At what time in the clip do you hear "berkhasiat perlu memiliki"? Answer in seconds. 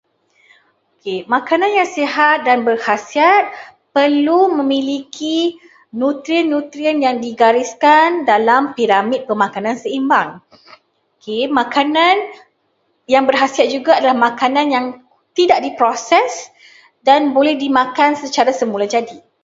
2.67-5.37